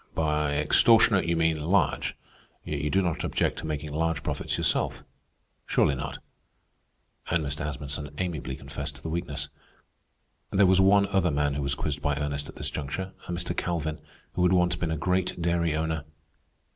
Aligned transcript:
"By 0.15 0.55
extortionate 0.57 1.27
you 1.27 1.35
mean 1.35 1.61
large; 1.63 2.17
yet 2.65 2.81
you 2.81 2.89
do 2.89 3.03
not 3.03 3.23
object 3.23 3.59
to 3.59 3.67
making 3.67 3.93
large 3.93 4.23
profits 4.23 4.57
yourself?... 4.57 5.03
Surely 5.67 5.93
not?" 5.93 6.17
And 7.29 7.45
Mr. 7.45 7.67
Asmunsen 7.67 8.09
amiably 8.17 8.55
confessed 8.55 8.95
to 8.95 9.03
the 9.03 9.11
weakness. 9.11 9.49
There 10.49 10.65
was 10.65 10.81
one 10.81 11.05
other 11.05 11.29
man 11.29 11.53
who 11.53 11.61
was 11.61 11.75
quizzed 11.75 12.01
by 12.01 12.15
Ernest 12.15 12.49
at 12.49 12.55
this 12.55 12.71
juncture, 12.71 13.13
a 13.27 13.31
Mr. 13.31 13.55
Calvin, 13.55 13.99
who 14.33 14.41
had 14.41 14.53
once 14.53 14.75
been 14.75 14.89
a 14.89 14.97
great 14.97 15.39
dairy 15.39 15.75
owner. 15.75 16.05